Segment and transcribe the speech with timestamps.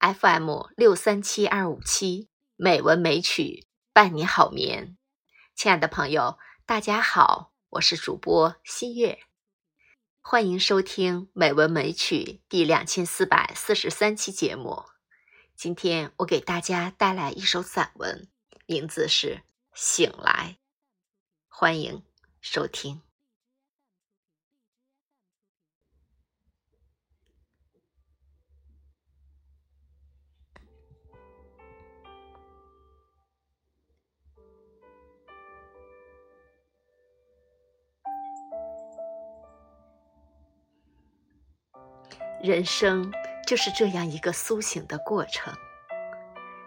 [0.00, 4.96] FM 六三七二五七美文美曲伴你好眠。
[5.54, 9.18] 亲爱的朋友，大家好，我是主播新月，
[10.22, 14.84] 欢迎收听《美文美曲》第两千四百四十三期节目。
[15.54, 18.26] 今天我给大家带来一首散文，
[18.64, 19.34] 名字是
[19.74, 20.56] 《醒来》，
[21.46, 22.02] 欢迎
[22.40, 23.09] 收听。
[42.42, 43.12] 人生
[43.46, 45.54] 就是这样一个苏醒的过程。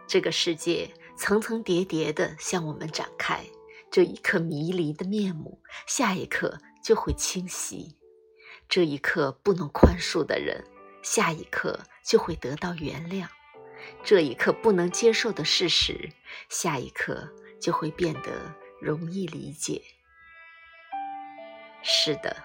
[0.08, 3.44] 这个世界层层叠叠地向我们展开，
[3.90, 7.96] 这一刻迷离的面目，下一刻就会清晰；
[8.70, 10.64] 这一刻不能宽恕的人，
[11.02, 13.26] 下一刻就会得到原谅；
[14.04, 16.12] 这一刻不能接受的事实，
[16.50, 17.28] 下一刻
[17.60, 19.82] 就会变得容易理解。
[21.82, 22.44] 是的，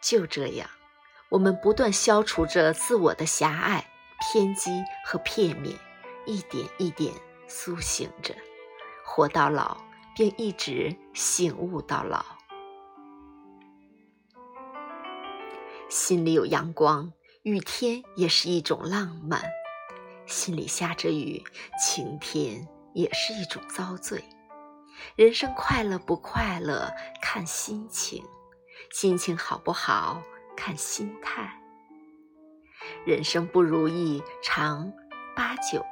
[0.00, 0.70] 就这样。
[1.30, 3.84] 我们不断消除着自我的狭隘、
[4.20, 4.70] 偏激
[5.04, 5.76] 和片面，
[6.26, 7.12] 一点一点
[7.48, 8.34] 苏醒着，
[9.04, 9.76] 活到老，
[10.14, 12.24] 便一直醒悟到老。
[15.88, 19.40] 心里有阳光，雨天也是一种浪漫；
[20.26, 21.42] 心里下着雨，
[21.80, 24.22] 晴天也是一种遭罪。
[25.16, 28.22] 人生快乐不快乐，看心情；
[28.90, 30.22] 心情好不好？
[30.56, 31.60] 看心态，
[33.04, 34.92] 人生不如意常
[35.36, 35.84] 八九，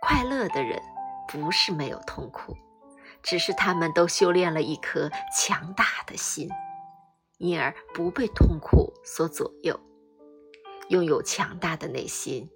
[0.00, 0.80] 快乐的人
[1.28, 2.56] 不是没有痛苦，
[3.22, 6.48] 只是他们都修炼了一颗强大的心，
[7.38, 9.78] 因而不被痛苦所左右。
[10.88, 12.50] 拥有强大的内心，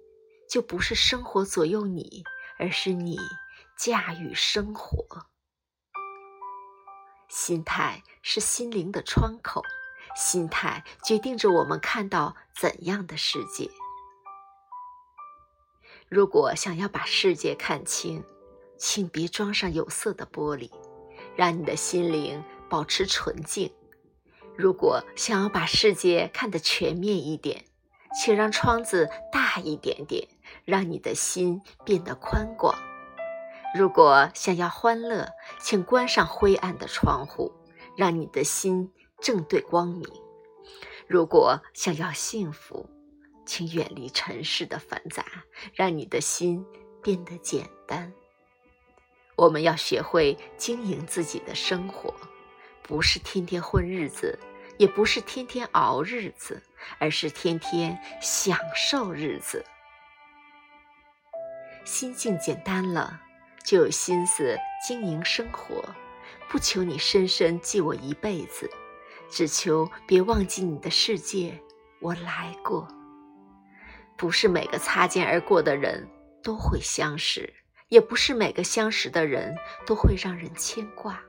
[0.49, 2.23] 就不是生活左右你，
[2.57, 3.17] 而是你
[3.77, 5.27] 驾驭生活。
[7.29, 9.61] 心态是心灵的窗口。
[10.15, 13.69] 心态决定着我们看到怎样的世界。
[16.09, 18.23] 如果想要把世界看清，
[18.77, 20.69] 请别装上有色的玻璃，
[21.35, 23.71] 让你的心灵保持纯净；
[24.55, 27.65] 如果想要把世界看得全面一点，
[28.13, 30.27] 请让窗子大一点点，
[30.65, 32.75] 让你的心变得宽广；
[33.75, 37.51] 如果想要欢乐，请关上灰暗的窗户，
[37.97, 38.91] 让你的心。
[39.23, 40.05] 正对光明。
[41.07, 42.87] 如果想要幸福，
[43.45, 45.25] 请远离尘世的繁杂，
[45.73, 46.65] 让你的心
[47.01, 48.13] 变得简单。
[49.37, 52.13] 我们要学会经营自己的生活，
[52.81, 54.37] 不是天天混日子，
[54.77, 56.61] 也不是天天熬日子，
[56.99, 59.65] 而是天天享受日子。
[61.85, 63.21] 心境简单了，
[63.63, 65.83] 就有心思经营生活。
[66.49, 68.69] 不求你深深记我一辈子。
[69.33, 71.59] 只求别忘记你的世界，
[71.99, 72.87] 我来过。
[74.15, 76.07] 不是每个擦肩而过的人
[76.43, 77.51] 都会相识，
[77.89, 79.55] 也不是每个相识的人
[79.87, 81.19] 都会让人牵挂。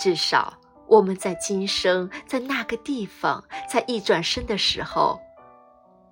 [0.00, 5.20] 至少我们在今生，在那个地方，在一转身的时候，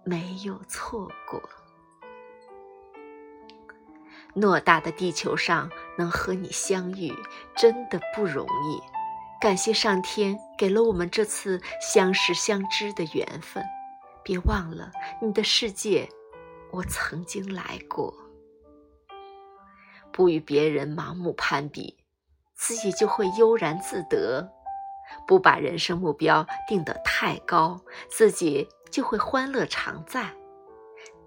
[0.05, 1.41] 没有错过。
[4.35, 7.11] 偌大的地球上，能和你相遇，
[7.57, 9.00] 真的不容易。
[9.41, 13.65] 感谢上天给了我们这次相识相知的缘分，
[14.23, 14.93] 别忘了
[15.23, 16.07] 你的世界，
[16.71, 18.15] 我曾经来过。
[20.13, 21.97] 不与别人盲目攀比，
[22.55, 24.47] 自己就会悠然自得；
[25.27, 27.81] 不把人生目标定得太高，
[28.11, 30.35] 自己就会欢乐常在；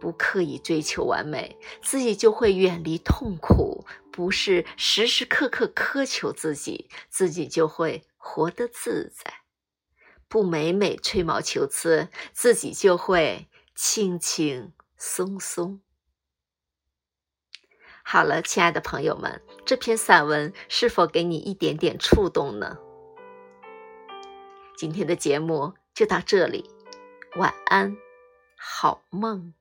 [0.03, 3.86] 不刻意追求完美，自己就会远离痛苦。
[4.12, 9.31] 不是时时刻刻苛求自己，自己就会活得自在；
[10.28, 15.80] 不每每吹毛求疵，自己就会轻轻松松。
[18.04, 22.78] 好了，亲爱的朋友们，这篇散文是否给你一点点触动呢？
[24.75, 26.69] 今天的节目就到这里，
[27.38, 27.95] 晚安，
[28.57, 29.54] 好梦。